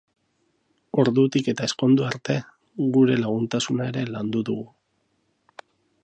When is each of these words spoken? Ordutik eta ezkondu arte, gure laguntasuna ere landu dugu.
Ordutik 1.01 1.49
eta 1.51 1.67
ezkondu 1.71 2.07
arte, 2.07 2.37
gure 2.95 3.17
laguntasuna 3.25 3.89
ere 3.93 4.05
landu 4.15 4.41
dugu. 4.51 4.65